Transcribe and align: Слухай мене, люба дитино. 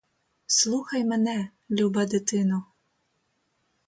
Слухай 0.47 1.03
мене, 1.05 1.49
люба 1.69 2.05
дитино. 2.05 2.63